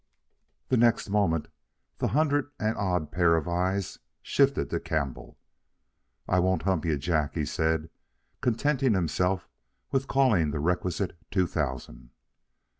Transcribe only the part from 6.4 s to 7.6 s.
hump you, Jack," he